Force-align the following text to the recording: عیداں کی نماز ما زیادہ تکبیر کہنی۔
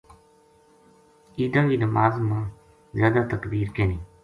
عیداں 1.37 1.65
کی 1.69 1.77
نماز 1.85 2.13
ما 2.29 2.39
زیادہ 2.97 3.21
تکبیر 3.31 3.67
کہنی۔ 3.75 3.97